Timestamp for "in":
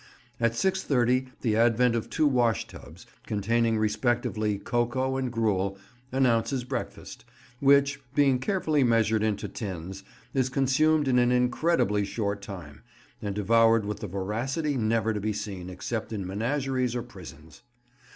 11.07-11.19, 16.11-16.25